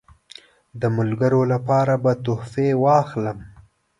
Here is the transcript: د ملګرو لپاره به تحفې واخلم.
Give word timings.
د 0.81 0.83
ملګرو 0.97 1.41
لپاره 1.53 1.93
به 2.03 2.11
تحفې 2.25 2.69
واخلم. 2.83 3.39